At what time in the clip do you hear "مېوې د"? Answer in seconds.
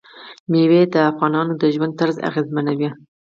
0.51-0.95